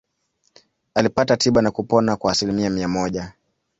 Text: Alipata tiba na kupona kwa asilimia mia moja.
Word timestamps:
Alipata 0.93 1.37
tiba 1.37 1.61
na 1.61 1.71
kupona 1.71 2.15
kwa 2.15 2.31
asilimia 2.31 2.69
mia 2.69 2.87
moja. 2.87 3.33